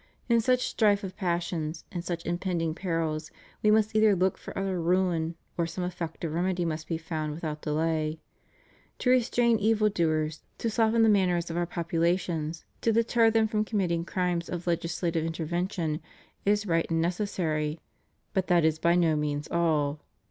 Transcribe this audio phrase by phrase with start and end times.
[0.27, 3.29] In such strife of passions, in such impending perils,
[3.61, 7.61] we must either look for utter ruin, or some effective remedy must be found without
[7.61, 8.19] delay.
[8.97, 13.63] To restrain evil doers, to soften the manners of our populations, to deter them from
[13.63, 16.01] committing crimes by legislative intervention,
[16.47, 17.79] is right and necessary;
[18.33, 19.99] but that is by no means all.